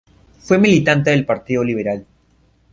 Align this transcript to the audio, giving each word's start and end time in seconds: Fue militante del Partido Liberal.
Fue 0.39 0.57
militante 0.57 1.11
del 1.11 1.27
Partido 1.27 1.63
Liberal. 1.63 2.07